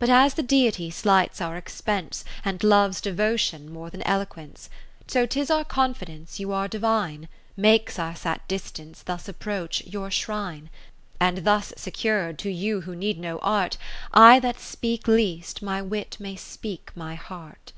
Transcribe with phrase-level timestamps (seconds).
[0.00, 2.24] But as the Deity slights our expense.
[2.44, 4.68] And loves Devotion more than Eloquence:
[5.06, 10.70] So 'tis our confidence you are divine, Makes us at distance thus approach your Shrine.
[11.20, 13.78] And thus secur'd, to you who need no art,
[14.12, 17.72] I that speak least my wit may speak my heart.